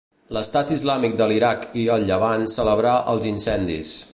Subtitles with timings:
[0.35, 3.93] L'Estat Islàmic de l'Iraq i el Llevant celebrà els incendis.